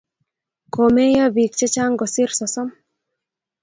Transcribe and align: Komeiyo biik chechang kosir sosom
Komeiyo 0.77 1.25
biik 1.37 1.53
chechang 1.61 1.93
kosir 2.03 2.29
sosom 2.43 2.69